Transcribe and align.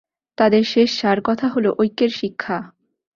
তাদের 0.37 0.63
শেষ 0.63 0.89
সার 0.99 1.19
কথা 1.21 1.47
হল 1.47 1.65
ঐক্যের 1.79 2.11
শিক্ষা। 2.11 2.57